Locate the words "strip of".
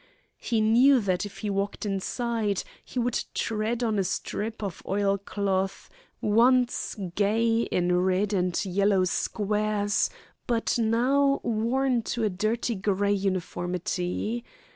4.03-4.81